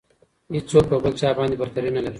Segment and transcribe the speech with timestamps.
[0.55, 2.09] هیڅوک په بل چا باندې برتري نه لري.